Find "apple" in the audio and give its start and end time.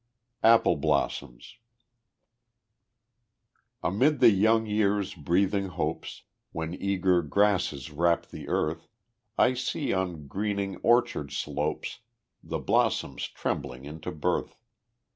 0.41-0.77